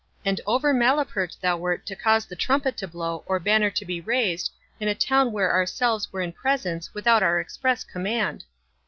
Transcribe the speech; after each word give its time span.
and 0.25 0.41
over 0.47 0.73
malapert 0.73 1.37
thou 1.43 1.55
wert 1.55 1.85
to 1.85 1.95
cause 1.95 2.25
trumpet 2.39 2.75
to 2.75 2.87
blow, 2.87 3.21
or 3.27 3.39
banner 3.39 3.69
to 3.69 3.85
be 3.85 4.01
raised, 4.01 4.51
in 4.79 4.87
a 4.87 4.95
town 4.95 5.31
where 5.31 5.51
ourselves 5.53 6.11
were 6.11 6.21
in 6.21 6.31
presence, 6.31 6.91
without 6.95 7.21
our 7.21 7.39
express 7.39 7.83
command." 7.83 8.43